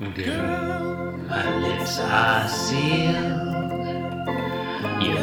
Girl, 0.00 1.12
my 1.28 1.58
lips 1.58 1.98
are 2.00 2.48
sealed. 2.48 3.12
You 5.04 5.14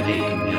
me 0.46 0.56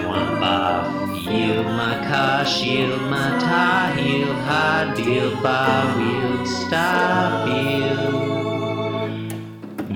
my 1.63 2.05
car, 2.09 2.45
shield 2.45 3.03
my 3.03 3.39
tie, 3.39 3.95
heel, 3.97 4.35
hard 4.35 4.97
deal, 4.97 5.41
bar 5.41 5.97
wheel, 5.97 6.45
stop 6.45 7.47
you. 7.47 7.95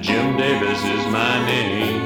Jim 0.01 0.37
Davis 0.37 0.85
is 0.85 1.07
my 1.09 1.45
name. 1.47 2.05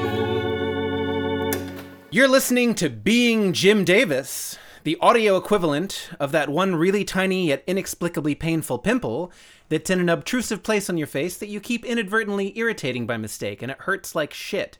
You're 2.10 2.26
listening 2.26 2.74
to 2.76 2.88
Being 2.88 3.52
Jim 3.52 3.84
Davis, 3.84 4.58
the 4.84 4.96
audio 5.00 5.36
equivalent 5.36 6.10
of 6.20 6.32
that 6.32 6.48
one 6.48 6.76
really 6.76 7.04
tiny 7.04 7.48
yet 7.48 7.64
inexplicably 7.66 8.34
painful 8.34 8.78
pimple 8.78 9.32
that's 9.68 9.90
in 9.90 10.00
an 10.00 10.08
obtrusive 10.08 10.62
place 10.62 10.88
on 10.88 10.96
your 10.96 11.06
face 11.06 11.36
that 11.36 11.48
you 11.48 11.60
keep 11.60 11.84
inadvertently 11.84 12.56
irritating 12.58 13.06
by 13.06 13.16
mistake, 13.16 13.62
and 13.62 13.70
it 13.70 13.78
hurts 13.80 14.14
like 14.14 14.32
shit. 14.32 14.78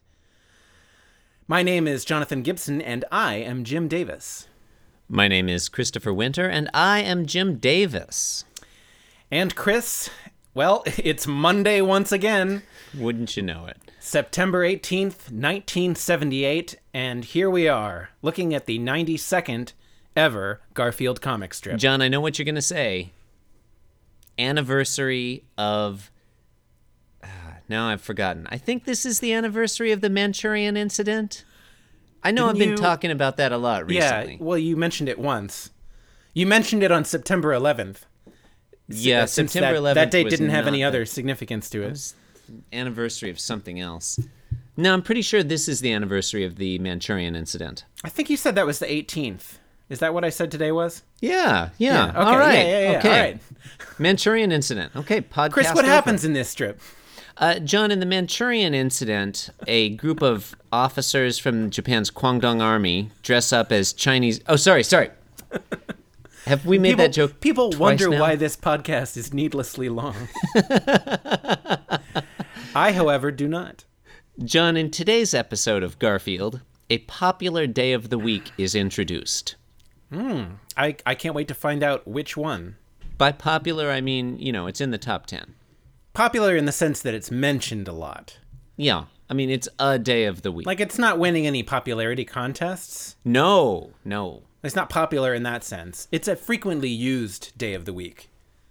My 1.46 1.62
name 1.62 1.88
is 1.88 2.04
Jonathan 2.04 2.42
Gibson, 2.42 2.80
and 2.80 3.04
I 3.10 3.36
am 3.36 3.64
Jim 3.64 3.88
Davis. 3.88 4.48
My 5.08 5.28
name 5.28 5.48
is 5.48 5.68
Christopher 5.68 6.12
Winter, 6.12 6.46
and 6.48 6.68
I 6.74 7.00
am 7.00 7.26
Jim 7.26 7.56
Davis. 7.56 8.44
And 9.30 9.54
Chris, 9.54 10.10
well, 10.54 10.82
it's 10.98 11.26
Monday 11.26 11.80
once 11.80 12.12
again, 12.12 12.62
Wouldn't 12.96 13.36
you 13.36 13.42
know 13.42 13.66
it? 13.66 13.76
September 14.00 14.66
18th, 14.66 15.30
1978, 15.30 16.76
and 16.94 17.24
here 17.24 17.50
we 17.50 17.68
are, 17.68 18.10
looking 18.22 18.54
at 18.54 18.66
the 18.66 18.78
92nd 18.78 19.72
ever 20.18 20.60
Garfield 20.74 21.20
comic 21.22 21.54
strip. 21.54 21.78
John, 21.78 22.02
I 22.02 22.08
know 22.08 22.20
what 22.20 22.38
you're 22.38 22.44
going 22.44 22.54
to 22.56 22.62
say. 22.62 23.12
Anniversary 24.38 25.44
of. 25.56 26.10
Ah, 27.24 27.56
now 27.68 27.88
I've 27.88 28.00
forgotten. 28.00 28.46
I 28.50 28.58
think 28.58 28.84
this 28.84 29.04
is 29.04 29.20
the 29.20 29.32
anniversary 29.32 29.90
of 29.92 30.00
the 30.00 30.10
Manchurian 30.10 30.76
incident. 30.76 31.44
I 32.22 32.30
know 32.30 32.42
Didn't 32.46 32.50
I've 32.50 32.58
been 32.58 32.70
you- 32.70 32.76
talking 32.76 33.10
about 33.10 33.36
that 33.38 33.52
a 33.52 33.56
lot 33.58 33.86
recently. 33.86 34.32
Yeah, 34.34 34.38
well, 34.40 34.58
you 34.58 34.76
mentioned 34.76 35.08
it 35.08 35.18
once. 35.18 35.70
You 36.34 36.46
mentioned 36.46 36.82
it 36.82 36.92
on 36.92 37.04
September 37.04 37.52
11th. 37.52 38.02
yeah, 38.88 39.22
Uh, 39.22 39.26
since 39.26 39.52
September 39.52 39.80
that, 39.80 39.92
11th. 39.92 39.94
That 39.94 40.10
date 40.10 40.30
didn't 40.30 40.50
have 40.50 40.66
any 40.66 40.84
other 40.84 41.04
significance 41.04 41.68
to 41.70 41.82
it. 41.82 41.90
was 41.90 42.14
anniversary 42.72 43.30
of 43.30 43.38
something 43.40 43.80
else. 43.80 44.20
No, 44.76 44.92
I'm 44.94 45.02
pretty 45.02 45.22
sure 45.22 45.42
this 45.42 45.68
is 45.68 45.80
the 45.80 45.92
anniversary 45.92 46.44
of 46.44 46.56
the 46.56 46.78
Manchurian 46.78 47.34
incident. 47.34 47.84
I 48.04 48.08
think 48.08 48.30
you 48.30 48.36
said 48.36 48.54
that 48.54 48.66
was 48.66 48.78
the 48.78 48.86
18th. 48.86 49.58
Is 49.88 50.00
that 50.00 50.12
what 50.12 50.24
I 50.24 50.28
said 50.30 50.50
today 50.50 50.70
was? 50.70 51.02
Yeah, 51.20 51.70
yeah. 51.78 52.08
Okay, 52.08 52.18
all 52.18 52.38
right. 52.38 52.54
Yeah, 52.58 52.80
yeah, 52.80 52.90
yeah. 52.92 52.98
Okay. 52.98 53.08
All 53.10 53.24
right. 53.24 53.38
Manchurian 53.98 54.52
incident. 54.52 54.94
Okay, 54.94 55.20
podcast. 55.22 55.52
Chris, 55.52 55.68
what 55.74 55.84
over. 55.84 55.92
happens 55.92 56.24
in 56.24 56.34
this 56.34 56.48
strip? 56.50 56.80
Uh, 57.38 57.58
John, 57.60 57.90
in 57.90 58.00
the 58.00 58.06
Manchurian 58.06 58.74
incident, 58.74 59.48
a 59.66 59.90
group 59.90 60.22
of 60.22 60.56
officers 60.72 61.38
from 61.38 61.70
Japan's 61.70 62.10
Kwantung 62.10 62.60
army 62.60 63.10
dress 63.22 63.52
up 63.52 63.70
as 63.72 63.92
Chinese. 63.92 64.40
Oh, 64.48 64.56
sorry, 64.56 64.82
sorry. 64.82 65.10
Have 66.46 66.66
we 66.66 66.78
made 66.78 66.90
People, 66.92 67.04
that 67.04 67.12
joke? 67.12 67.40
people 67.40 67.70
wonder 67.78 68.08
now? 68.08 68.20
why 68.20 68.34
this 68.34 68.56
podcast 68.56 69.16
is 69.16 69.34
needlessly 69.34 69.88
long. 69.88 70.16
I, 72.74 72.92
however, 72.92 73.30
do 73.30 73.46
not. 73.46 73.84
John, 74.42 74.76
in 74.76 74.90
today's 74.90 75.34
episode 75.34 75.82
of 75.82 75.98
Garfield, 75.98 76.60
a 76.88 76.98
popular 76.98 77.66
day 77.66 77.92
of 77.92 78.08
the 78.08 78.18
week 78.18 78.50
is 78.56 78.74
introduced. 78.74 79.56
Hmm. 80.12 80.42
I, 80.76 80.96
I 81.04 81.14
can't 81.14 81.34
wait 81.34 81.48
to 81.48 81.54
find 81.54 81.82
out 81.82 82.06
which 82.06 82.36
one. 82.36 82.76
By 83.16 83.32
popular, 83.32 83.90
I 83.90 84.00
mean, 84.00 84.38
you 84.38 84.52
know, 84.52 84.66
it's 84.66 84.80
in 84.80 84.90
the 84.90 84.98
top 84.98 85.26
10. 85.26 85.54
Popular 86.14 86.56
in 86.56 86.64
the 86.64 86.72
sense 86.72 87.00
that 87.02 87.14
it's 87.14 87.30
mentioned 87.30 87.88
a 87.88 87.92
lot. 87.92 88.38
Yeah, 88.76 89.04
I 89.28 89.34
mean, 89.34 89.50
it's 89.50 89.68
a 89.78 89.98
day 89.98 90.24
of 90.24 90.42
the 90.42 90.52
week. 90.52 90.66
Like, 90.66 90.80
it's 90.80 90.98
not 90.98 91.18
winning 91.18 91.46
any 91.46 91.62
popularity 91.62 92.24
contests. 92.24 93.16
no, 93.24 93.90
no. 94.04 94.42
It's 94.64 94.74
not 94.74 94.90
popular 94.90 95.34
in 95.34 95.44
that 95.44 95.62
sense. 95.62 96.08
It's 96.10 96.26
a 96.26 96.34
frequently 96.34 96.88
used 96.88 97.56
day 97.56 97.74
of 97.74 97.84
the 97.84 97.92
week. 97.92 98.28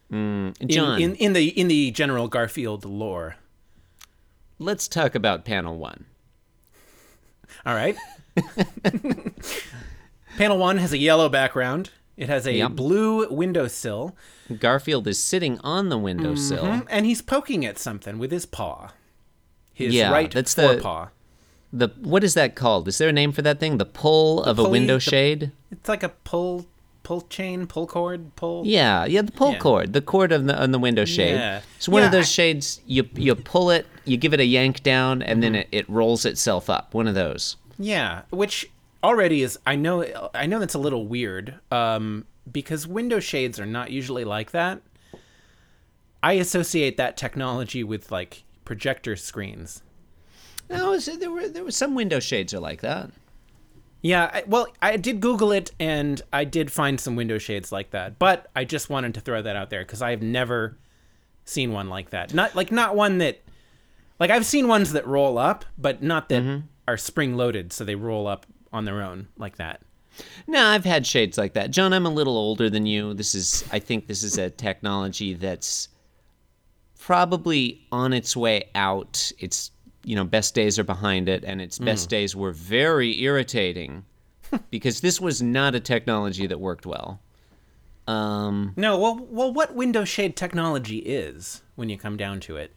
Hmm. 0.10 0.50
In, 0.60 0.68
John, 0.68 1.02
in, 1.02 1.16
in 1.16 1.32
the 1.32 1.48
in 1.58 1.70
the 1.70 1.92
general 1.92 2.28
Garfield 2.28 2.84
lore. 2.84 3.38
let's 4.60 4.90
talk 4.90 5.16
about 5.16 5.46
panel 5.46 5.78
one. 5.78 6.06
All 7.66 7.74
right. 7.74 7.96
Panel 10.38 10.58
one 10.58 10.78
has 10.78 10.94
a 10.94 10.98
yellow 10.98 11.28
background. 11.30 11.90
It 12.16 12.30
has 12.30 12.48
a 12.48 12.54
Yep. 12.54 12.72
blue 12.72 13.28
windowsill, 13.30 14.16
Garfield 14.60 15.08
is 15.08 15.22
sitting 15.22 15.60
on 15.64 15.90
the 15.90 15.98
windowsill. 15.98 16.84
and 16.90 17.06
he's 17.06 17.22
poking 17.22 17.66
at 17.66 17.78
something 17.78 18.18
with 18.18 18.32
his 18.32 18.46
paw. 18.46 18.90
His 19.74 19.94
Yeah, 19.94 20.12
right 20.12 20.32
that's 20.32 20.54
the- 20.54 20.64
forepaw. 20.64 21.08
The 21.74 21.90
what 22.02 22.24
is 22.24 22.34
that 22.36 22.56
called? 22.56 22.88
Is 22.88 22.98
there 22.98 23.10
a 23.10 23.14
name 23.14 23.32
for 23.34 23.42
that 23.42 23.60
thing? 23.60 23.78
The 23.78 23.86
pull 23.86 24.42
of 24.44 24.58
a 24.58 24.68
window 24.70 24.96
the- 24.96 25.00
shade? 25.02 25.52
It's 25.70 25.90
like 25.90 26.02
a 26.02 26.10
pull, 26.10 26.66
pull 27.04 27.22
chain, 27.30 27.68
pull 27.68 27.86
cord, 27.88 28.36
pull. 28.36 28.66
Yeah, 28.66 29.06
yeah, 29.06 29.22
the 29.22 29.32
pull 29.34 29.52
Yeah. 29.52 29.58
cord, 29.60 29.94
the 29.94 30.02
cord 30.02 30.32
on 30.32 30.48
the 30.48 30.58
on 30.60 30.72
the 30.72 30.80
window 30.80 31.04
shade. 31.06 31.36
Yeah. 31.36 31.60
It's 31.76 31.90
one 31.90 32.04
of 32.04 32.12
those 32.12 32.26
I- 32.26 32.30
shades 32.40 32.80
you 32.88 33.10
you 33.16 33.36
pull 33.36 33.70
it, 33.70 33.86
you 34.06 34.16
give 34.18 34.34
it 34.34 34.40
a 34.40 34.46
yank 34.46 34.82
down, 34.82 35.22
and 35.22 35.42
Mm-hmm. 35.44 35.54
then 35.54 35.56
it, 35.56 35.68
it 35.72 35.90
rolls 35.90 36.26
itself 36.26 36.70
up. 36.70 36.94
One 36.94 37.08
of 37.08 37.16
those. 37.16 37.58
Yeah, 37.78 38.22
which 38.30 38.70
already 39.08 39.42
is. 39.42 39.58
I 39.66 39.76
know. 39.76 40.30
I 40.34 40.46
know 40.46 40.60
that's 40.60 40.74
a 40.74 40.80
little 40.80 41.08
weird. 41.08 41.60
Um, 41.72 42.26
because 42.52 42.88
window 42.88 43.20
shades 43.20 43.60
are 43.60 43.66
not 43.66 43.92
usually 43.92 44.24
like 44.24 44.52
that. 44.52 44.82
I 46.22 46.34
associate 46.34 46.98
that 46.98 47.18
technology 47.18 47.84
with 47.84 48.12
like 48.12 48.44
projector 48.66 49.16
screens. 49.16 49.84
No, 50.70 51.00
so 51.00 51.16
there 51.16 51.32
were 51.32 51.48
there 51.48 51.64
were 51.64 51.72
some 51.72 51.96
window 51.96 52.20
shades 52.20 52.54
are 52.54 52.60
like 52.60 52.82
that. 52.82 53.12
Yeah, 54.02 54.30
I, 54.32 54.44
well, 54.46 54.68
I 54.82 54.98
did 54.98 55.22
Google 55.22 55.52
it 55.52 55.72
and 55.80 56.22
I 56.32 56.44
did 56.44 56.72
find 56.72 57.00
some 57.00 57.16
window 57.16 57.40
shades 57.40 57.72
like 57.72 57.92
that, 57.92 58.20
but 58.20 58.48
I 58.56 58.64
just 58.64 58.90
wanted 58.90 59.14
to 59.16 59.22
throw 59.22 59.42
that 59.42 59.56
out 59.56 59.70
there 59.70 59.82
because 59.82 60.02
I've 60.02 60.22
never 60.22 60.78
seen 61.46 61.72
one 61.72 61.90
like 61.90 62.12
that. 62.12 62.34
Not 62.34 62.56
like 62.56 62.72
not 62.72 62.96
one 62.96 63.18
that, 63.20 63.42
like 64.20 64.30
I've 64.30 64.46
seen 64.46 64.68
ones 64.68 64.94
that 64.94 65.08
roll 65.08 65.38
up, 65.38 65.66
but 65.78 66.04
not 66.04 66.30
that 66.30 66.64
are 66.88 66.98
spring 66.98 67.36
loaded, 67.36 67.74
so 67.74 67.84
they 67.84 67.96
roll 67.96 68.28
up 68.28 68.46
on 68.78 68.86
their 68.86 69.02
own 69.02 69.28
like 69.38 69.58
that. 69.58 69.82
No, 70.48 70.66
I've 70.66 70.86
had 70.86 71.06
shades 71.06 71.38
like 71.38 71.54
that. 71.54 71.72
John, 71.72 71.94
I'm 71.94 72.06
a 72.06 72.10
little 72.12 72.38
older 72.38 72.70
than 72.70 72.86
you. 72.86 73.14
This 73.14 73.36
is 73.36 73.66
I 73.72 73.80
think 73.80 74.08
this 74.08 74.24
is 74.24 74.38
a 74.38 74.50
technology 74.50 75.34
that's 75.34 75.90
probably 77.00 77.86
on 77.92 78.14
its 78.14 78.36
way 78.36 78.70
out. 78.74 79.32
It's 79.40 79.72
you 80.04 80.16
know, 80.16 80.24
best 80.24 80.56
days 80.56 80.80
are 80.80 80.86
behind 80.86 81.28
it 81.28 81.44
and 81.44 81.62
its 81.62 81.78
best 81.80 82.10
days 82.10 82.34
were 82.34 82.54
very 82.54 83.22
irritating 83.22 84.06
because 84.70 85.02
this 85.02 85.20
was 85.20 85.42
not 85.42 85.76
a 85.76 85.82
technology 85.82 86.48
that 86.48 86.60
worked 86.60 86.86
well. 86.86 87.20
Um 88.08 88.74
No, 88.78 88.98
well, 88.98 89.28
well, 89.30 89.52
what 89.54 89.76
window 89.76 90.06
shade 90.06 90.38
technology 90.38 91.00
is 91.00 91.62
when 91.76 91.90
you 91.90 91.98
come 91.98 92.16
down 92.16 92.40
to 92.42 92.56
it? 92.56 92.72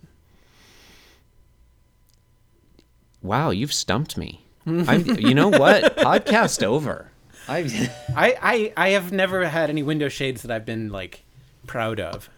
wow, 3.22 3.50
you've 3.50 3.72
stumped 3.72 4.16
me. 4.16 4.46
I'm, 4.88 5.18
you 5.18 5.34
know 5.34 5.48
what? 5.48 5.96
Podcast 5.98 6.62
over. 6.62 7.10
I 7.48 7.90
I, 8.14 8.72
I, 8.76 8.88
have 8.90 9.12
never 9.12 9.46
had 9.46 9.70
any 9.70 9.82
window 9.82 10.08
shades 10.08 10.42
that 10.42 10.50
I've 10.50 10.66
been 10.66 10.90
like 10.90 11.24
proud 11.66 11.98
of. 11.98 12.28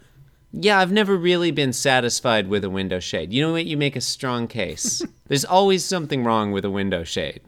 Yeah, 0.53 0.79
I've 0.79 0.93
never 0.93 1.17
really 1.17 1.51
been 1.51 1.73
satisfied 1.73 2.49
with 2.49 2.65
a 2.65 2.71
window 2.71 3.01
shade. 3.01 3.33
You 3.33 3.43
know 3.43 3.53
what? 3.53 3.67
You 3.67 3.77
make 3.77 3.97
a 3.97 4.01
strong 4.01 4.47
case. 4.47 5.03
There's 5.29 5.45
always 5.45 5.85
something 5.85 6.25
wrong 6.25 6.53
with 6.53 6.65
a 6.65 6.71
window 6.71 7.05
shade. 7.05 7.41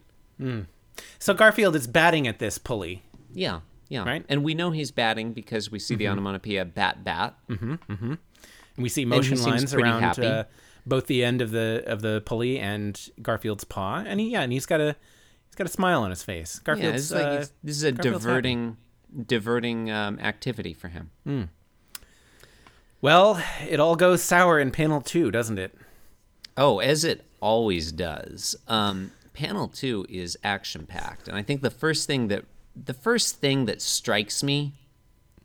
So 1.18 1.34
Garfield 1.34 1.76
is 1.76 1.86
batting 1.86 2.26
at 2.26 2.38
this 2.38 2.58
pulley. 2.58 3.02
Yeah, 3.32 3.60
yeah. 3.88 4.04
Right. 4.04 4.24
And 4.28 4.42
we 4.42 4.54
know 4.54 4.70
he's 4.70 4.90
batting 4.90 5.32
because 5.32 5.70
we 5.70 5.78
see 5.78 5.94
the 5.94 6.08
onomatopoeia 6.08 6.64
bat 6.64 7.04
bat. 7.04 7.34
Mm-hmm, 7.48 7.74
mm-hmm. 7.74 8.10
And 8.10 8.82
we 8.82 8.88
see 8.88 9.04
motion 9.04 9.40
lines 9.42 9.72
pretty 9.72 9.88
around 9.88 10.02
happy. 10.02 10.26
uh, 10.26 10.44
both 10.86 11.06
the 11.06 11.24
end 11.24 11.40
of 11.40 11.50
the 11.50 11.82
of 11.86 12.02
the 12.02 12.22
pulley 12.24 12.58
and 12.58 13.10
Garfield's 13.22 13.64
paw, 13.64 14.04
and 14.06 14.20
he 14.20 14.30
yeah, 14.30 14.42
and 14.42 14.52
he's 14.52 14.66
got 14.66 14.80
a 14.80 14.96
he's 15.46 15.54
got 15.56 15.66
a 15.66 15.70
smile 15.70 16.02
on 16.02 16.10
his 16.10 16.22
face. 16.22 16.60
Yeah, 16.60 16.74
Garfield's 16.74 16.96
it's 16.96 17.12
like 17.12 17.26
uh, 17.26 17.46
this 17.62 17.76
is 17.76 17.84
a 17.84 17.92
Garfield's 17.92 18.24
happy. 18.24 18.34
diverting, 18.34 18.76
diverting 19.26 19.90
um, 19.90 20.18
activity 20.20 20.74
for 20.74 20.88
him. 20.88 21.50
Well, 23.00 23.42
it 23.68 23.80
all 23.80 23.96
goes 23.96 24.22
sour 24.22 24.58
in 24.58 24.70
panel 24.70 25.00
two, 25.00 25.30
doesn't 25.30 25.58
it? 25.58 25.74
Oh, 26.56 26.78
as 26.78 27.04
it 27.04 27.24
always 27.40 27.92
does. 27.92 28.56
Um, 28.68 29.12
panel 29.34 29.68
two 29.68 30.06
is 30.08 30.38
action 30.42 30.86
packed, 30.86 31.28
and 31.28 31.36
I 31.36 31.42
think 31.42 31.60
the 31.60 31.70
first 31.70 32.06
thing 32.06 32.28
that 32.28 32.44
the 32.74 32.94
first 32.94 33.36
thing 33.36 33.66
that 33.66 33.80
strikes 33.82 34.42
me 34.42 34.72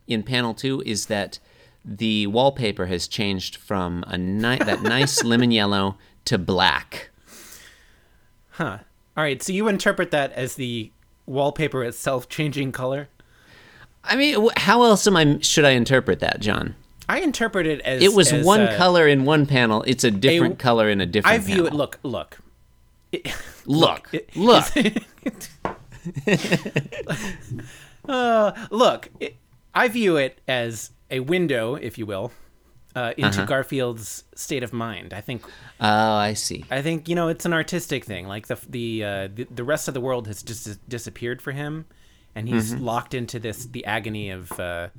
in 0.07 0.23
panel 0.23 0.53
two 0.53 0.81
is 0.85 1.07
that 1.07 1.39
the 1.85 2.27
wallpaper 2.27 2.85
has 2.87 3.07
changed 3.07 3.55
from 3.57 4.03
a 4.07 4.17
ni- 4.17 4.57
that 4.57 4.81
nice 4.83 5.23
lemon 5.23 5.51
yellow 5.51 5.97
to 6.25 6.37
black. 6.37 7.09
Huh. 8.51 8.79
All 9.17 9.23
right, 9.23 9.41
so 9.41 9.51
you 9.53 9.67
interpret 9.67 10.11
that 10.11 10.31
as 10.33 10.55
the 10.55 10.91
wallpaper 11.25 11.83
itself 11.83 12.29
changing 12.29 12.71
color. 12.71 13.07
I 14.03 14.15
mean, 14.15 14.47
how 14.57 14.83
else 14.83 15.05
am 15.07 15.15
I 15.17 15.39
should 15.41 15.65
I 15.65 15.71
interpret 15.71 16.19
that, 16.21 16.39
John? 16.39 16.75
I 17.07 17.19
interpret 17.21 17.65
it 17.67 17.81
as 17.81 18.01
It 18.03 18.13
was 18.13 18.31
as, 18.31 18.45
one 18.45 18.61
uh, 18.61 18.75
color 18.77 19.07
in 19.07 19.25
one 19.25 19.45
panel. 19.45 19.83
It's 19.87 20.03
a 20.03 20.11
different 20.11 20.53
a- 20.55 20.57
color 20.57 20.89
in 20.89 21.01
a 21.01 21.05
different. 21.05 21.35
I 21.35 21.37
view 21.39 21.65
it. 21.65 21.71
panel. 21.71 21.77
Look, 21.79 21.99
look. 22.03 22.37
It- 23.11 23.33
Look, 23.65 24.09
it- 24.13 24.35
look. 24.35 24.65
uh, 28.07 28.51
look. 28.71 29.09
It, 29.19 29.35
I 29.73 29.87
view 29.87 30.17
it 30.17 30.39
as 30.47 30.91
a 31.11 31.19
window, 31.21 31.75
if 31.75 31.97
you 31.97 32.05
will, 32.05 32.31
uh, 32.95 33.13
into 33.17 33.39
Uh-huh. 33.39 33.45
Garfield's 33.45 34.23
state 34.35 34.63
of 34.63 34.73
mind. 34.73 35.13
I 35.13 35.21
think. 35.21 35.43
Oh, 35.79 36.13
I 36.15 36.33
see. 36.33 36.65
I 36.71 36.81
think 36.81 37.07
you 37.07 37.15
know 37.15 37.27
it's 37.27 37.45
an 37.45 37.53
artistic 37.53 38.03
thing. 38.05 38.27
Like 38.27 38.47
the 38.47 38.57
the 38.67 39.03
uh, 39.03 39.27
the, 39.33 39.47
the 39.49 39.63
rest 39.63 39.87
of 39.87 39.93
the 39.93 40.01
world 40.01 40.27
has 40.27 40.41
just 40.43 40.65
dis- 40.65 40.79
disappeared 40.87 41.41
for 41.41 41.51
him, 41.51 41.85
and 42.35 42.47
he's 42.49 42.73
Mm-hmm. 42.73 42.83
locked 42.83 43.13
into 43.13 43.39
this 43.39 43.65
the 43.65 43.85
agony 43.85 44.29
of 44.29 44.59
uh, 44.59 44.89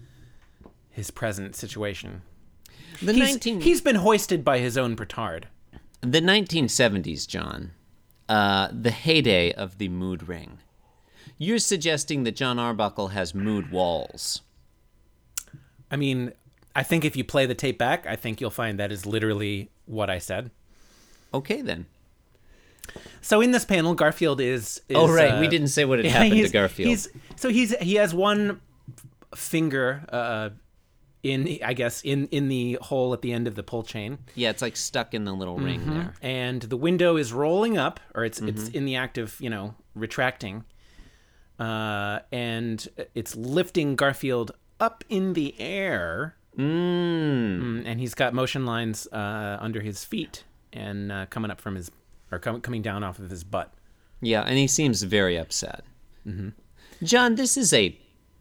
his 0.91 1.11
present 1.11 1.57
situation. 1.57 2.23
The 3.03 3.13
He's, 3.13 3.23
nineteen 3.31 3.61
he's 3.61 3.81
been 3.81 3.97
hoisted 3.97 4.45
by 4.45 4.59
his 4.59 4.77
own 4.79 4.95
petard. 4.97 5.49
the 6.01 6.21
nineteen 6.21 6.69
seventies, 6.69 7.27
John. 7.27 7.73
Uh, 8.29 8.69
the 8.73 8.93
heyday 8.93 9.51
of 9.53 9.79
the 9.79 9.89
mood 9.89 10.29
ring. 10.29 10.59
You're 11.37 11.59
suggesting 11.59 12.23
that 12.25 12.37
John 12.37 12.59
Arbuckle 12.61 13.09
has 13.09 13.35
mood 13.35 13.73
walls. 13.73 14.43
I 15.91 15.97
mean, 15.97 16.33
I 16.75 16.83
think 16.83 17.05
if 17.05 17.17
you 17.17 17.25
play 17.25 17.47
the 17.47 17.55
tape 17.55 17.79
back, 17.79 18.07
I 18.07 18.17
think 18.17 18.41
you'll 18.41 18.51
find 18.51 18.79
that 18.79 18.93
is 18.93 19.07
literally 19.07 19.71
what 19.87 20.09
I 20.11 20.19
said. 20.19 20.51
Okay, 21.35 21.63
then. 21.63 21.87
So 23.21 23.41
in 23.41 23.51
this 23.53 23.65
panel, 23.65 23.95
Garfield 23.95 24.41
is. 24.41 24.81
is 24.89 24.97
Oh, 24.97 25.13
right. 25.13 25.33
uh, 25.35 25.41
we 25.41 25.49
didn't 25.49 25.69
say 25.69 25.85
what 25.85 25.99
had 25.99 26.07
yeah, 26.07 26.13
happened 26.13 26.43
to 26.43 26.49
Garfield. 26.49 26.89
He's 26.89 27.09
so 27.37 27.49
he's 27.49 27.77
he 27.79 27.95
has 27.97 28.13
one 28.15 28.61
finger 29.35 30.05
uh, 30.11 30.51
in 31.23 31.59
I 31.65 31.73
guess 31.75 32.03
in 32.03 32.27
in 32.29 32.49
the 32.49 32.79
hole 32.83 33.13
at 33.15 33.23
the 33.23 33.33
end 33.33 33.47
of 33.47 33.55
the 33.55 33.63
pull 33.63 33.83
chain, 33.85 34.19
Yeah, 34.35 34.51
it's 34.51 34.63
like 34.63 34.77
stuck 34.77 35.15
in 35.15 35.25
the 35.25 35.33
little 35.33 35.57
ring 35.59 35.81
Mm-hmm. 35.81 35.95
there. 35.95 36.15
and 36.23 36.63
the 36.63 36.77
window 36.77 37.17
is 37.17 37.33
rolling 37.33 37.79
up, 37.79 38.01
or 38.15 38.25
it's 38.25 38.41
it's 38.41 38.65
Mm-hmm. 38.65 38.77
in 38.77 38.85
the 38.87 38.97
act 38.97 39.19
of 39.19 39.41
you 39.41 39.51
know 39.51 39.75
retracting, 39.95 40.65
uh, 41.61 42.21
and 42.33 42.89
it's 43.15 43.37
lifting 43.37 43.95
Garfield 43.95 44.51
up 44.81 45.05
in 45.09 45.35
the 45.35 45.55
air. 45.61 46.35
Mm. 46.59 47.61
Mm, 47.61 47.83
and 47.87 48.01
he's 48.01 48.15
got 48.15 48.35
motion 48.35 48.67
lines 48.67 49.07
uh, 49.13 49.57
under 49.61 49.81
his 49.81 50.05
feet 50.05 50.45
and 50.73 51.13
uh, 51.13 51.27
coming 51.27 51.51
up 51.51 51.61
from 51.61 51.77
his 51.77 51.91
or 52.33 52.39
com- 52.39 52.61
coming 52.61 52.83
down 52.83 53.05
off 53.05 53.19
of 53.19 53.31
his 53.31 53.45
butt. 53.45 53.73
Yeah, 54.21 54.43
and 54.43 54.59
he 54.59 54.67
seems 54.67 55.03
very 55.03 55.37
upset. 55.37 55.85
Mm-hmm. 56.27 56.51
John, 57.05 57.37
this 57.37 57.57
is 57.57 57.73
a 57.73 57.97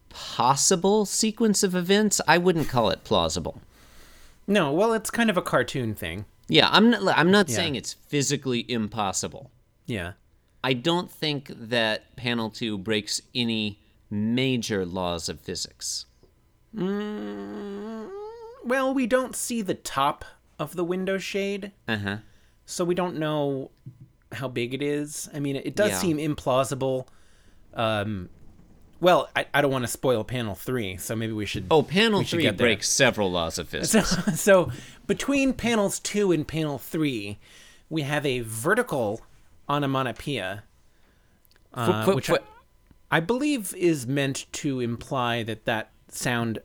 possible 0.09 1.05
sequence 1.05 1.63
of 1.63 1.75
events. 1.75 2.19
I 2.27 2.37
wouldn't 2.37 2.67
call 2.67 2.89
it 2.89 3.03
plausible. 3.03 3.61
No, 4.47 4.71
well, 4.73 4.93
it's 4.93 5.11
kind 5.11 5.29
of 5.29 5.37
a 5.37 5.41
cartoon 5.41 5.93
thing. 5.93 6.25
Yeah, 6.47 6.67
I'm 6.71 6.89
not. 6.89 7.17
I'm 7.17 7.31
not 7.31 7.47
Yeah. 7.47 7.55
saying 7.55 7.75
it's 7.75 7.93
physically 7.93 8.69
impossible. 8.69 9.51
Yeah. 9.85 10.13
I 10.63 10.73
don't 10.73 11.09
think 11.09 11.51
that 11.55 12.15
panel 12.17 12.49
two 12.49 12.77
breaks 12.77 13.21
any 13.33 13.79
major 14.09 14.85
laws 14.85 15.29
of 15.29 15.39
physics. 15.39 16.05
Well, 18.63 18.93
we 18.93 19.07
don't 19.07 19.35
see 19.35 19.61
the 19.61 19.73
top 19.73 20.25
of 20.59 20.75
the 20.75 20.83
window 20.83 21.17
shade, 21.17 21.71
Uh 21.87 21.97
huh. 21.97 22.17
so 22.65 22.83
we 22.83 22.93
don't 22.95 23.17
know 23.17 23.71
how 24.33 24.47
big 24.47 24.73
it 24.73 24.81
is. 24.81 25.29
I 25.33 25.39
mean, 25.39 25.55
it, 25.55 25.75
does 25.75 25.91
Yeah. 25.91 25.97
seem 25.99 26.17
implausible. 26.17 27.07
Um, 27.73 28.29
well, 28.99 29.29
I, 29.35 29.45
I 29.53 29.61
don't 29.61 29.71
want 29.71 29.83
to 29.85 29.87
spoil 29.87 30.23
panel 30.23 30.55
three, 30.55 30.97
so 30.97 31.15
maybe 31.15 31.31
we 31.33 31.45
should. 31.45 31.67
Oh, 31.71 31.81
panel 31.83 32.21
should 32.23 32.41
three 32.41 32.51
breaks 32.51 32.89
several 32.89 33.31
laws 33.31 33.57
of 33.57 33.69
physics. 33.69 34.39
so 34.39 34.71
between 35.07 35.53
panels 35.53 35.99
two 35.99 36.31
and 36.31 36.47
panel 36.47 36.77
three, 36.77 37.39
we 37.89 38.01
have 38.01 38.25
a 38.25 38.41
vertical 38.41 39.21
onomatopoeia, 39.69 40.63
uh, 41.73 42.05
which 42.13 42.29
I 43.09 43.19
believe 43.21 43.73
is 43.75 44.05
meant 44.05 44.45
to 44.53 44.79
imply 44.81 45.43
that 45.43 45.63
that 45.65 45.91
sound 46.13 46.59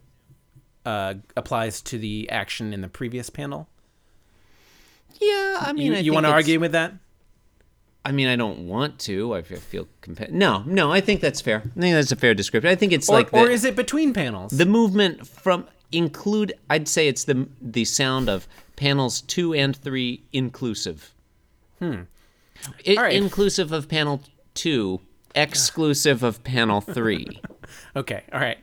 uh, 0.85 1.15
applies 1.37 1.81
to 1.83 1.99
the 1.99 2.29
action 2.31 2.73
in 2.73 2.81
the 2.81 2.89
previous 2.89 3.31
panel. 3.31 3.69
yeah, 5.21 5.59
I 5.61 5.73
mean, 5.73 5.93
You, 5.93 5.99
you 5.99 6.13
want 6.13 6.27
to 6.27 6.33
argue 6.33 6.61
with 6.61 6.73
that? 6.73 6.93
I 8.07 8.13
mean, 8.13 8.29
I 8.29 8.37
don't 8.37 8.67
want 8.69 8.99
to. 9.01 9.35
I 9.35 9.43
feel- 9.43 9.89
compa- 10.03 10.31
No, 10.31 10.63
no, 10.67 10.93
I 10.93 11.01
think 11.01 11.21
that's 11.23 11.41
fair. 11.41 11.59
I 11.65 11.81
think 11.81 11.95
that's 11.95 12.13
a 12.13 12.17
fair 12.17 12.35
description. 12.35 12.71
I 12.71 12.75
think 12.75 12.93
it's 12.93 13.09
Or, 13.09 13.15
like 13.15 13.33
or 13.33 13.49
is 13.49 13.65
it 13.65 13.77
between 13.77 14.13
panels? 14.13 14.53
the 14.53 14.67
movement 14.67 15.27
from 15.27 15.67
include. 15.91 16.53
I'd 16.69 16.87
say 16.89 17.09
it's 17.09 17.25
the 17.25 17.49
the 17.63 17.87
sound 17.87 18.29
of 18.29 18.47
panels 18.77 19.23
two 19.23 19.55
and 19.55 19.75
three 19.75 20.23
inclusive. 20.35 21.15
Hmm. 21.79 22.03
It, 22.85 22.99
All 22.99 23.05
right. 23.05 23.15
Inclusive 23.17 23.73
of 23.73 23.89
panel 23.89 24.21
two, 24.53 25.01
exclusive 25.35 26.23
of 26.23 26.45
panel 26.45 26.81
three. 26.83 27.41
okay, 27.97 28.23
all 28.33 28.41
right. 28.41 28.59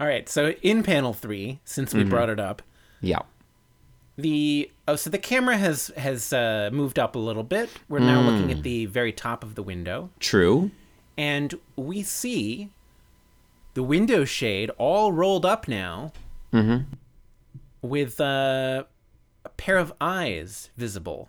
All 0.00 0.06
right, 0.06 0.28
so 0.28 0.50
in 0.62 0.82
panel 0.82 1.12
three, 1.12 1.60
since 1.64 1.90
Mm-hmm. 1.90 1.98
we 2.04 2.04
brought 2.10 2.28
it 2.28 2.38
up, 2.40 2.62
yeah. 3.00 3.20
the 4.16 4.70
oh 4.88 4.96
so 4.96 5.10
the 5.10 5.18
camera 5.18 5.56
has 5.56 5.88
has 5.96 6.32
uh, 6.32 6.70
moved 6.72 6.98
up 6.98 7.14
a 7.14 7.18
little 7.18 7.44
bit 7.44 7.68
we're 7.88 7.98
now 8.00 8.20
looking 8.20 8.48
Mm. 8.48 8.56
at 8.58 8.62
the 8.64 8.86
very 8.86 9.12
top 9.12 9.44
of 9.44 9.54
the 9.54 9.62
window 9.62 10.10
True. 10.18 10.70
and 11.16 11.54
we 11.76 12.02
see 12.02 12.70
the 13.74 13.82
window 13.84 14.24
shade 14.24 14.70
all 14.78 15.12
rolled 15.12 15.46
up 15.46 15.68
now 15.68 16.12
with 17.82 18.20
uh, 18.20 18.84
a 19.44 19.48
pair 19.50 19.76
of 19.78 19.92
eyes 20.00 20.70
visible 20.76 21.28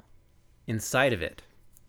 inside 0.67 1.13
of 1.13 1.21
it 1.21 1.41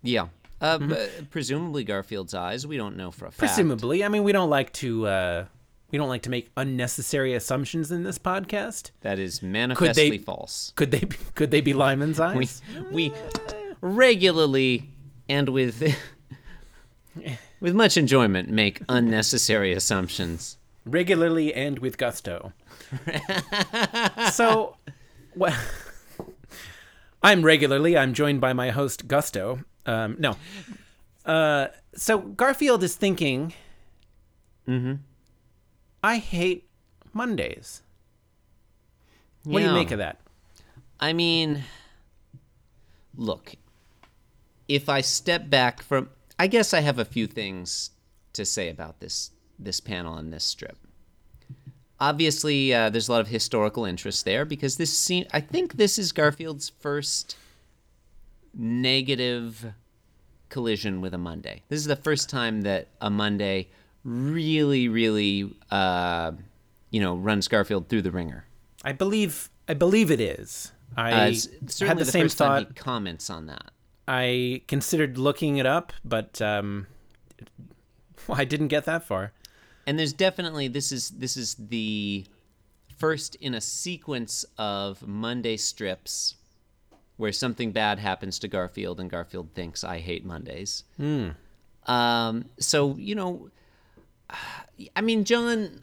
Yeah. 0.02 0.28
Uh, 0.60 0.76
b- 0.78 1.06
presumably 1.30 1.84
Garfield's 1.84 2.34
eyes. 2.34 2.66
We 2.66 2.76
don't 2.76 2.94
know 2.98 3.10
for 3.10 3.24
a 3.24 3.30
fact. 3.30 3.38
presumably 3.38 4.04
i 4.04 4.08
mean 4.08 4.24
we 4.24 4.32
don't 4.32 4.50
like 4.50 4.72
to 4.74 5.06
uh, 5.06 5.44
we 5.90 5.98
don't 5.98 6.08
like 6.08 6.22
to 6.22 6.31
make 6.31 6.50
unnecessary 6.56 7.34
assumptions 7.34 7.90
in 7.90 8.02
this 8.04 8.19
podcast 8.19 8.90
That 9.00 9.19
is 9.19 9.42
manifestly 9.42 10.10
they- 10.10 10.19
false. 10.19 10.72
could 10.76 10.90
they 10.90 11.00
be, 11.00 11.16
could 11.34 11.50
they 11.50 11.60
be 11.60 11.72
Lyman's 11.75 12.19
We 12.19 12.25
eyes 12.26 12.62
we 12.90 13.12
regularly 13.81 14.90
and 15.28 15.48
with 15.48 15.82
with 17.60 17.75
much 17.75 17.96
enjoyment 17.96 18.48
make 18.50 18.82
unnecessary 18.88 19.72
assumptions. 19.72 20.56
regularly 20.87 21.52
and 21.54 21.78
with 21.78 21.98
gusto. 21.98 22.52
so, 24.32 24.76
well, 25.37 25.56
I'm 27.22 27.42
regularly. 27.42 27.96
I'm 27.96 28.14
joined 28.14 28.40
by 28.40 28.52
my 28.52 28.70
host 28.70 29.06
Gusto. 29.06 29.60
Um, 29.87 30.16
no, 30.18 30.37
uh, 31.26 31.68
so 31.94 32.18
Garfield 32.18 32.82
is 32.82 32.97
thinking. 32.97 33.52
Mm-hmm. 34.68 34.94
I 36.02 36.19
hate 36.19 36.69
Mondays. 37.12 37.83
What 39.45 39.61
do 39.61 39.66
you 39.66 39.73
make 39.73 39.90
of 39.90 39.99
that? 39.99 40.21
I 40.99 41.12
mean, 41.12 41.64
look, 43.16 43.54
if 44.69 44.88
I 44.88 45.00
step 45.00 45.49
back 45.49 45.83
from, 45.83 46.11
I 46.38 46.47
guess 46.47 46.75
I 46.75 46.80
have 46.80 46.99
a 46.99 47.04
few 47.04 47.26
things 47.26 47.90
to 48.35 48.45
say 48.45 48.69
about 48.69 49.00
this 49.00 49.30
this 49.59 49.80
panel 49.80 50.14
and 50.16 50.33
this 50.33 50.45
strip. 50.45 50.78
Obviously, 51.99 52.73
uh, 52.73 52.88
there's 52.88 53.09
a 53.09 53.12
lot 53.12 53.21
of 53.21 53.28
historical 53.28 53.85
interest 53.85 54.25
there 54.25 54.47
because 54.47 54.78
this 54.78 54.97
seem, 54.97 55.26
I 55.33 55.40
think 55.40 55.75
this 55.75 55.99
is 55.99 56.12
Garfield's 56.12 56.71
first 56.80 57.37
negative 58.54 59.75
collision 60.49 61.02
with 61.02 61.12
a 61.12 61.19
Monday. 61.19 61.62
This 61.69 61.78
is 61.78 61.85
the 61.85 61.97
first 61.97 62.30
time 62.30 62.62
that 62.62 62.88
a 63.02 63.11
Monday 63.11 63.69
really, 64.04 64.88
really, 64.88 65.52
uh, 65.71 66.33
you 66.90 67.00
know, 67.00 67.16
run 67.16 67.40
Garfield 67.49 67.88
through 67.88 68.02
the 68.02 68.11
ringer. 68.11 68.45
I 68.85 68.92
believe. 68.92 69.50
I 69.69 69.75
believe 69.75 70.11
it 70.11 70.21
is. 70.21 70.73
I 70.97 71.11
Uh, 71.12 71.16
had 71.87 71.99
the, 71.99 72.04
the, 72.04 72.04
same 72.04 72.28
thought. 72.28 72.75
comments 72.75 73.30
on 73.30 73.47
that. 73.47 73.71
I 74.09 74.62
considered 74.66 75.16
looking 75.19 75.59
it 75.59 75.66
up, 75.66 75.92
but 76.04 76.42
um, 76.42 76.87
I 78.28 78.45
didn't 78.45 78.69
get 78.69 78.85
that 78.87 79.04
far. 79.04 79.33
and 79.87 79.99
there's 79.99 80.12
definitely 80.12 80.66
this 80.69 80.90
is 80.92 81.11
this 81.11 81.37
is 81.37 81.54
the 81.54 82.25
first 82.99 83.37
in 83.37 83.54
a 83.54 83.61
sequence 83.61 84.45
of 84.59 85.07
Monday 85.07 85.57
strips 85.57 86.35
where 87.16 87.33
something 87.33 87.71
bad 87.73 87.99
happens 87.99 88.38
to 88.40 88.49
Garfield 88.49 88.99
and 89.00 89.09
Garfield 89.11 89.49
thinks 89.54 89.85
I 89.85 89.99
hate 89.99 90.25
Mondays. 90.25 90.85
Um, 91.87 92.45
so 92.59 92.97
you 92.99 93.14
know, 93.14 93.50
I 94.96 95.00
mean, 95.00 95.25
John. 95.25 95.80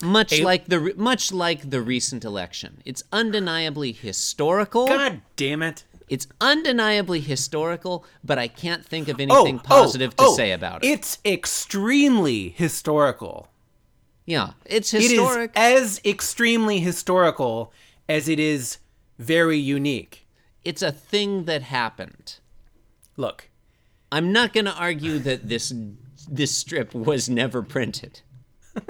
Much 0.00 0.40
like 0.40 0.66
the 0.66 0.94
much 0.96 1.32
like 1.32 1.70
the 1.70 1.82
recent 1.82 2.24
election, 2.24 2.82
it's 2.84 3.02
undeniably 3.12 3.90
historical. 3.90 4.86
God 4.86 5.22
damn 5.34 5.60
it! 5.60 5.82
It's 6.08 6.28
undeniably 6.40 7.20
historical, 7.20 8.04
but 8.22 8.38
I 8.38 8.48
can't 8.48 8.84
think 8.84 9.08
of 9.08 9.16
oh, 9.18 9.22
anything 9.22 9.56
oh, 9.58 9.66
positive 9.66 10.16
to 10.16 10.24
oh, 10.24 10.36
say 10.36 10.52
about 10.52 10.84
it. 10.84 10.88
It's 10.88 11.18
extremely 11.24 12.50
historical. 12.50 13.48
Yeah, 14.24 14.50
it's 14.64 14.90
historic. 14.90 15.52
It 15.56 15.60
is 15.60 15.98
as 15.98 16.00
extremely 16.04 16.80
historical 16.80 17.72
as 18.08 18.28
it 18.28 18.38
is 18.38 18.78
very 19.18 19.58
unique. 19.58 20.26
it's 20.64 20.82
a 20.82 20.92
thing 20.92 21.44
that 21.44 21.62
happened. 21.62 22.36
Look, 23.16 23.48
I'm 24.12 24.32
not 24.32 24.52
going 24.52 24.66
to 24.66 24.74
argue 24.74 25.18
that 25.20 25.48
this 25.48 25.72
this 26.28 26.56
strip 26.56 26.94
was 26.94 27.28
never 27.28 27.62
printed. 27.62 28.20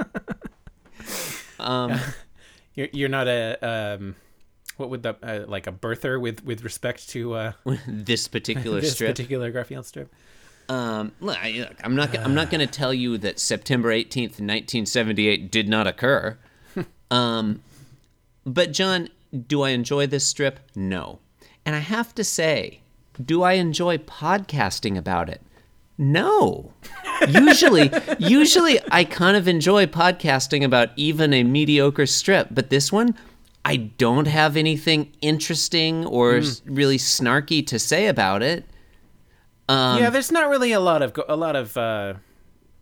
you're 2.75 2.88
you're 2.92 3.09
not 3.09 3.28
a 3.28 3.59
um, 3.97 4.16
what 4.76 4.90
would 4.90 5.02
the 5.02 5.16
uh, 5.23 5.45
like 5.47 5.66
a 5.66 5.73
birther 5.73 6.21
with 6.21 6.45
with 6.45 6.62
respect 6.62 7.09
to 7.11 7.35
uh, 7.35 7.52
this 7.87 8.28
particular 8.28 8.80
this 8.83 8.92
strip. 8.92 9.11
particular 9.11 9.50
Garfield 9.50 9.87
strip. 9.87 10.12
Um, 10.68 11.12
look, 11.21 11.42
I, 11.42 11.52
look, 11.52 11.76
I'm 11.83 11.97
not. 11.97 12.16
I'm 12.18 12.35
not 12.35 12.50
going 12.50 12.61
to 12.61 12.66
tell 12.66 12.92
you 12.92 13.16
that 13.18 13.38
September 13.38 13.90
18th, 13.90 14.38
1978, 14.38 15.50
did 15.50 15.68
not 15.68 15.87
occur. 15.87 16.38
um, 17.11 17.62
but 18.45 18.73
John, 18.73 19.09
do 19.47 19.62
I 19.62 19.71
enjoy 19.71 20.07
this 20.07 20.26
strip? 20.26 20.61
No. 20.75 21.21
And 21.64 21.75
I 21.75 21.80
have 21.80 22.14
to 22.16 22.25
say, 22.25 22.80
do 23.23 23.42
I 23.42 23.54
enjoy 23.54 23.99
podcasting 23.99 24.97
about 24.97 25.28
it? 25.28 25.42
No. 25.97 26.73
Usually, 27.28 27.90
usually 28.18 28.78
I 28.92 29.04
kind 29.04 29.37
of 29.37 29.48
enjoy 29.48 29.87
podcasting 29.87 30.64
about 30.64 30.90
even 30.96 31.32
a 31.32 31.42
mediocre 31.44 32.06
strip, 32.06 32.48
but 32.50 32.70
this 32.70 32.92
one, 32.92 33.14
I 33.64 33.76
don't 33.76 34.26
have 34.26 34.56
anything 34.56 35.12
interesting 35.20 36.06
or 36.06 36.37
s- 36.37 36.62
really 36.64 36.98
snarky 36.98 37.66
to 37.66 37.78
say 37.78 38.06
about 38.06 38.42
it. 38.42 38.64
Um, 39.68 39.98
yeah, 40.00 40.10
there's 40.10 40.32
not 40.32 40.48
really 40.48 40.72
a 40.72 40.80
lot 40.80 41.02
of 41.02 41.12
a 41.28 41.37
lot 41.37 41.54
of 41.56 41.76
uh, 41.76 42.14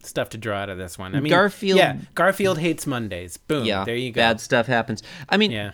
stuff 0.02 0.28
to 0.30 0.38
draw 0.38 0.58
out 0.58 0.68
of 0.68 0.78
this 0.78 0.96
one. 0.98 1.16
I 1.16 1.20
mean, 1.20 1.30
Garfield- 1.30 1.78
Yeah, 1.78 1.96
Garfield 2.14 2.58
hates 2.58 2.86
Mondays. 2.86 3.36
Boom. 3.36 3.64
yeah, 3.64 3.84
there 3.84 3.96
you 3.96 4.12
go. 4.12 4.20
Bad 4.20 4.40
stuff 4.40 4.66
happens. 4.68 5.02
I 5.28 5.36
mean, 5.36 5.50
Yeah. 5.50 5.72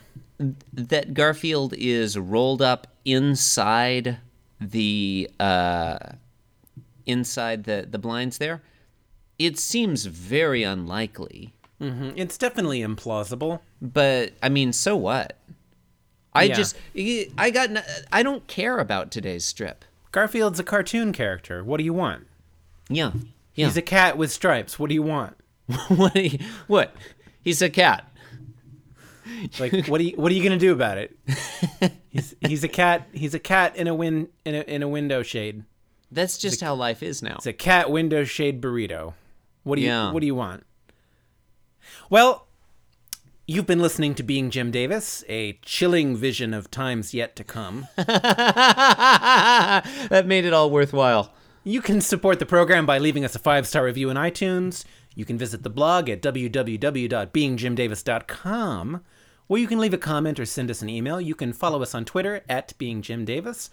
that 0.73 1.13
Garfield 1.13 1.75
is 1.77 2.17
rolled 2.19 2.63
up 2.63 2.87
inside 3.05 4.19
the 4.61 5.29
uh, 5.39 5.99
inside 7.07 7.65
the 7.65 7.87
the 7.91 7.99
blinds 7.99 8.39
there. 8.39 8.63
It 9.39 9.59
seems 9.59 10.07
very 10.07 10.63
unlikely, 10.63 11.53
Mhm. 11.81 12.13
It's 12.17 12.39
definitely 12.39 12.81
implausible. 12.81 13.61
but 13.81 14.33
I 14.43 14.49
mean, 14.49 14.73
so 14.73 14.97
what? 14.97 15.39
I 16.35 16.45
Yeah. 16.45 16.55
just 16.55 16.77
I 17.37 17.51
got 17.51 17.71
I 18.13 18.23
don't 18.23 18.47
care 18.47 18.79
about 18.79 19.11
today's 19.11 19.45
strip. 19.45 19.85
Garfield's 20.13 20.61
a 20.61 20.65
cartoon 20.65 21.13
character. 21.13 21.65
What 21.65 21.79
do 21.79 21.85
you 21.85 21.93
want? 21.95 22.27
Yeah, 22.89 23.13
yeah. 23.55 23.67
He's 23.67 23.77
a 23.77 23.83
cat 23.83 24.17
with 24.19 24.31
stripes. 24.31 24.79
What 24.79 24.89
do 24.89 24.95
you 24.95 25.03
want? 25.03 25.37
what? 25.89 26.17
he- 26.17 26.41
what? 26.67 26.95
He's 27.43 27.61
a 27.63 27.71
cat. 27.71 28.09
Like, 29.59 29.87
what 29.87 30.01
are 30.01 30.05
you 30.05 30.17
what 30.17 30.31
are 30.31 30.35
you 30.35 30.43
gonna 30.43 30.59
do 30.59 30.73
about 30.73 30.99
it? 30.99 31.17
He's 32.11 32.35
he's 32.41 32.63
a 32.65 32.69
cat. 32.69 33.09
He's 33.13 33.35
a 33.35 33.39
cat 33.39 33.77
in 33.77 33.87
a 33.89 33.95
win 33.95 34.29
in 34.45 34.55
a 34.55 34.61
in 34.63 34.83
a 34.83 34.89
window 34.89 35.23
shade. 35.23 35.65
That's 36.13 36.39
just 36.39 36.61
how 36.61 36.75
life 36.75 37.03
is 37.03 37.23
now. 37.23 37.37
It's 37.37 37.47
a 37.47 37.53
cat 37.53 37.91
window 37.91 38.25
shade 38.25 38.61
burrito. 38.61 39.15
What 39.65 39.77
do 39.77 39.83
you 39.83 39.89
Yeah. 39.89 40.13
What 40.13 40.21
do 40.21 40.27
you 40.27 40.35
want? 40.35 40.65
Well, 42.11 42.47
you've 43.47 43.67
been 43.67 43.81
listening 43.81 44.15
to 44.17 44.23
Being 44.23 44.51
Jim 44.51 44.71
Davis, 44.71 45.25
a 45.29 45.55
chilling 45.63 46.17
vision 46.17 46.53
of 46.55 46.71
times 46.71 47.15
yet 47.15 47.35
to 47.37 47.45
come. 47.45 47.87
that 47.97 49.85
made 50.27 50.45
it 50.45 50.53
all 50.53 50.71
worthwhile. 50.71 51.33
You 51.65 51.81
can 51.81 52.01
support 52.01 52.39
the 52.41 52.47
program 52.47 52.87
by 52.87 52.99
leaving 52.99 53.25
us 53.25 53.35
a 53.35 53.39
five 53.39 53.67
star 53.67 53.85
review 53.85 54.11
in 54.11 54.17
iTunes. 54.17 54.85
You 55.15 55.25
can 55.25 55.39
visit 55.39 55.63
the 55.63 55.71
blog 55.71 56.09
at 56.09 56.23
www.beingjimdavis.com, 56.23 59.01
where 59.47 59.61
you 59.61 59.67
can 59.67 59.79
leave 59.79 59.95
a 59.95 59.99
comment 59.99 60.41
or 60.41 60.47
send 60.47 60.71
us 60.71 60.83
an 60.83 60.89
email. 60.89 61.21
You 61.21 61.35
can 61.35 61.53
follow 61.53 61.83
us 61.83 61.95
on 61.95 62.05
Twitter 62.05 62.43
at 62.49 62.73
beingjimdavis, 62.79 63.69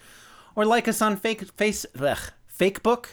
or 0.60 0.66
like 0.66 0.89
us 0.89 1.01
on 1.01 1.16
fake 1.16 1.42
face 1.54 1.86
ugh, 1.98 2.18
Fakebook. 2.60 3.06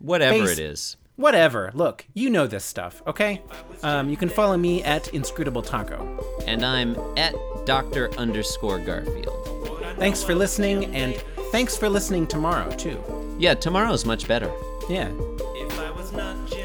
Whatever 0.00 0.46
Face- 0.46 0.58
it 0.58 0.62
is. 0.62 0.96
Whatever. 1.14 1.70
Look, 1.74 2.04
you 2.12 2.28
know 2.28 2.48
this 2.48 2.64
stuff, 2.64 3.02
okay? 3.06 3.40
Um, 3.84 4.08
you 4.08 4.16
can 4.16 4.28
follow 4.28 4.56
me 4.56 4.82
at 4.82 5.06
Inscrutable 5.14 5.62
Taco. 5.62 6.00
And 6.48 6.64
I'm 6.64 6.96
at 7.16 7.34
Dr. 7.66 8.12
underscore 8.18 8.80
Garfield. 8.80 9.96
Thanks 9.98 10.24
for 10.24 10.34
listening, 10.34 10.86
and 10.94 11.14
thanks 11.52 11.76
for 11.76 11.88
listening 11.88 12.26
tomorrow 12.26 12.68
too. 12.72 13.00
Yeah, 13.38 13.54
tomorrow's 13.54 14.04
much 14.04 14.26
better. 14.26 14.50
Yeah. 14.88 15.08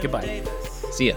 Goodbye. 0.02 0.44
See 0.92 1.10
ya. 1.10 1.16